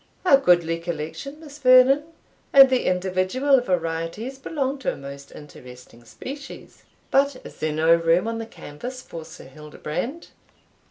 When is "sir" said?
9.23-9.43